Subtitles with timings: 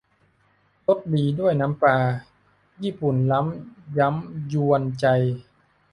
[0.87, 1.97] รสดีด้วยน้ำปลา
[2.83, 5.05] ญี่ปุ่นล้ำย้ำยวนใจ